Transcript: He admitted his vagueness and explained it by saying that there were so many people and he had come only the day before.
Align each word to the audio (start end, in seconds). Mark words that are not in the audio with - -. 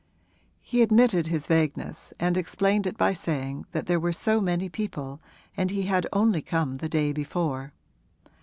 He 0.63 0.81
admitted 0.81 1.27
his 1.27 1.45
vagueness 1.45 2.11
and 2.19 2.35
explained 2.35 2.87
it 2.87 2.97
by 2.97 3.13
saying 3.13 3.67
that 3.71 3.85
there 3.85 3.99
were 3.99 4.11
so 4.11 4.41
many 4.41 4.67
people 4.67 5.21
and 5.55 5.69
he 5.69 5.83
had 5.83 6.07
come 6.11 6.19
only 6.19 6.41
the 6.41 6.89
day 6.89 7.11
before. 7.13 7.71